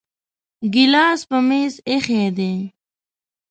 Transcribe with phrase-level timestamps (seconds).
[0.73, 2.53] ګلاس په میز ایښی دی